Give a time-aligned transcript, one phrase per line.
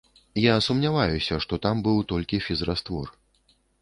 [0.43, 3.07] Я сумняваюся, што там быў толькі фізраствор.